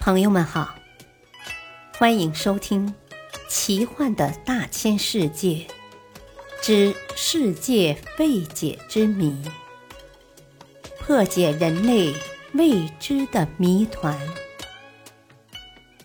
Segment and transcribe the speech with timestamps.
[0.00, 0.74] 朋友们好，
[1.98, 2.88] 欢迎收听
[3.50, 5.66] 《奇幻的大千世界
[6.62, 9.30] 之世界未解之谜》，
[10.98, 12.14] 破解人类
[12.54, 14.18] 未知的谜团。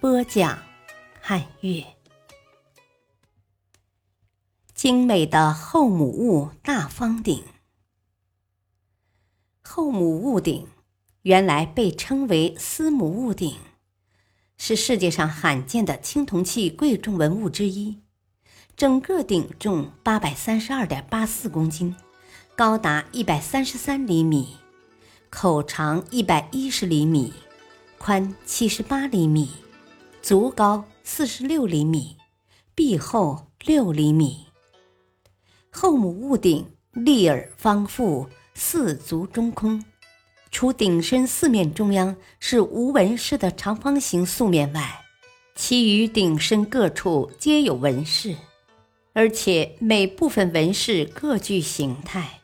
[0.01, 0.59] 播讲：
[1.21, 1.81] 汉月。
[4.73, 7.41] 精美的后母戊大方鼎，
[9.63, 10.67] 后母戊鼎
[11.21, 13.57] 原来被称为司母戊鼎。
[14.57, 17.99] 是世界上罕见的青铜器贵重文物之一，
[18.75, 21.95] 整个鼎重八百三十二点八四公斤，
[22.55, 24.57] 高达一百三十三厘米，
[25.29, 27.33] 口长一百一十厘米，
[27.97, 29.49] 宽七十八厘米，
[30.21, 32.17] 足高四十六厘米，
[32.73, 34.45] 壁厚六厘米。
[35.69, 39.83] 后母戊鼎立耳方腹，四足中空。
[40.55, 45.01] 除顶身四面中央是无纹饰的长方形素面外，
[45.53, 48.37] 其余顶身各处皆有纹饰，
[49.11, 52.39] 而且每部分纹饰各具形态。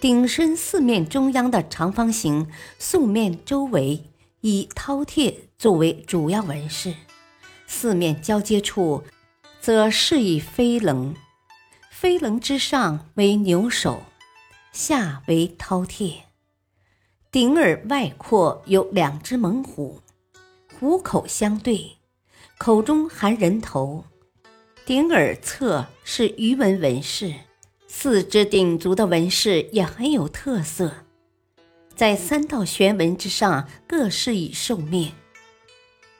[0.00, 2.48] 顶身四面中央的长方形
[2.80, 4.02] 素面周围
[4.40, 6.92] 以饕餮作为主要纹饰，
[7.68, 9.04] 四面交接处
[9.60, 11.14] 则饰以飞棱，
[11.88, 14.02] 飞棱之上为牛首，
[14.72, 16.14] 下为饕餮。
[17.32, 20.02] 顶耳外扩有两只猛虎，
[20.78, 21.92] 虎口相对，
[22.58, 24.04] 口中含人头。
[24.84, 27.32] 顶耳侧是鱼纹纹饰，
[27.88, 30.92] 四只鼎足的纹饰也很有特色，
[31.96, 35.12] 在三道悬纹之上各饰以兽面。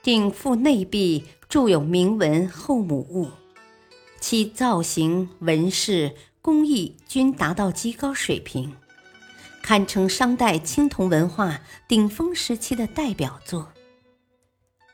[0.02, 3.32] 鼎腹内壁铸有铭文“后母戊”，
[4.18, 8.74] 其造型、纹饰、工艺均达到极高水平。
[9.62, 13.72] 堪称商代青铜文化顶峰时期的代表作。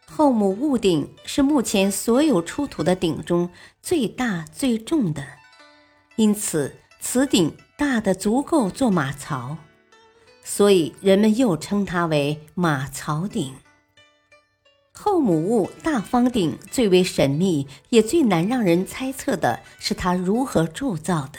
[0.06, 3.50] 后母戊鼎是目前所有出土的鼎中
[3.83, 5.22] 最大最重的，
[6.16, 9.56] 因此此鼎大的足够做马槽，
[10.42, 13.54] 所以人们又称它为马槽鼎。
[14.92, 21.38] 后母戊大方鼎最为神秘，也最难让人猜测的是它如何铸造的。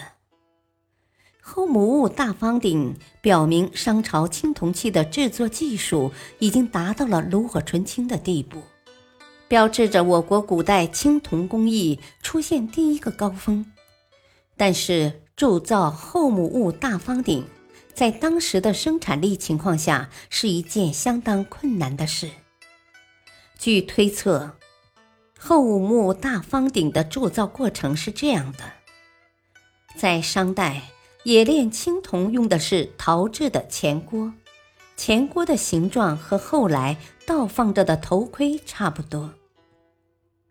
[1.52, 8.62] 后母戊大方鼎表明，商朝青铜器的制作技术已经达到了炉火纯青的地步，
[9.48, 13.66] 标志着我国古代青铜工艺出现第一个高峰。
[14.56, 17.44] 但是，铸造后母戊大方鼎，
[17.96, 22.30] 在当时的生产力情况下，是一件相当困难的事。
[23.58, 24.56] 据推测，
[25.40, 28.60] 后母大方鼎的铸造过程是这样的：
[29.98, 30.84] 在商代。
[31.30, 34.34] 冶炼青铜用的是陶制的钱锅，
[34.98, 36.98] 钱锅的形状和后来
[37.28, 39.30] 倒放着的头盔差不多。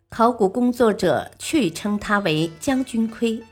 [0.08, 3.42] 考古工作者却称它为将军盔。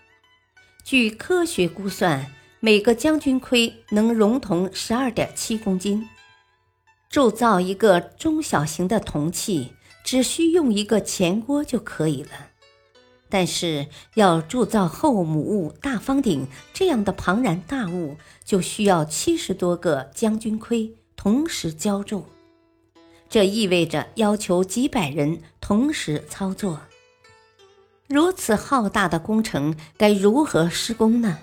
[0.84, 6.08] 据科学估算，每个将军盔能容铜十二点七公斤。
[7.10, 9.72] 铸造一个中小型的铜器，
[10.04, 12.30] 只需用一个钱锅就可以了。
[13.28, 22.24] 但是要铸造后母戊大方鼎这样的庞然大物，就需要七十多个将军盔同时浇铸，
[23.28, 26.80] 这意味着要求几百人同时操作。
[28.08, 31.38] 如此浩大的工程该如何施工呢？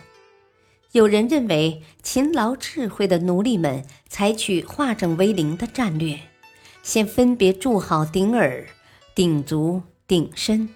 [0.93, 6.19] 有人认为，勤劳智慧的奴隶们采取化整为零的战略，
[6.83, 8.67] 先分别铸好鼎耳、
[9.15, 10.69] 鼎足、鼎身。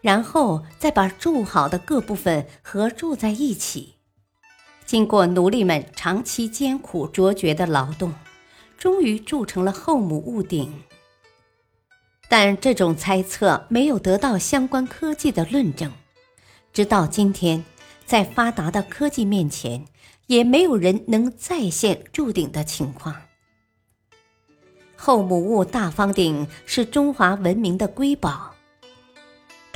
[0.00, 3.94] 然后再把铸好的各部分合铸在一起。
[4.86, 8.14] 经过奴隶们长期艰苦卓绝的劳动，
[8.78, 10.82] 终于铸成了后母戊鼎。
[12.28, 15.92] 但这种猜测没有得到相关科技的论证，
[16.72, 17.64] 直到今天，
[18.06, 19.86] 在发达的科技面前，
[20.26, 23.14] 也没有人能再现铸鼎的情况。
[24.96, 28.54] 后母戊大方鼎是中华文明的瑰宝。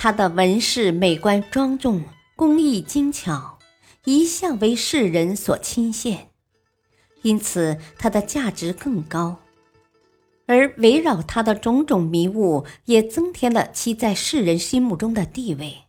[0.02, 2.02] 它的纹饰美观庄重，
[2.34, 3.60] 工艺精巧，
[4.04, 6.18] 一向为世人所钦羡，
[7.22, 9.38] 因此它的价值更高。
[10.46, 15.84] 而围绕它的种种迷雾，也增添了其在世人心目中的地位。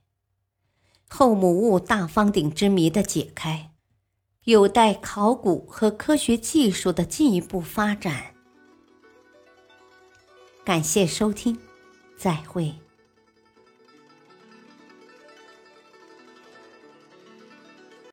[1.09, 3.71] 后母戊大方鼎之谜的解开，
[4.43, 8.35] 有待考古和科学技术的进一步发展。
[10.63, 11.57] 感谢收听，
[12.15, 12.75] 再会。